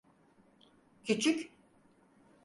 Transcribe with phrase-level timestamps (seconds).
[1.03, 1.51] Küçük.